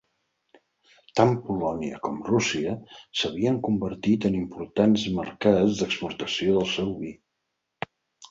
Tant 1.19 1.33
Polònia 1.49 1.99
com 2.05 2.15
Rússia 2.29 2.71
s'havien 3.19 3.59
convertit 3.67 4.25
en 4.31 4.39
importants 4.39 5.05
mercats 5.19 5.83
d'exportació 5.83 6.57
del 6.59 6.67
seu 6.73 6.91
vi. 7.05 7.13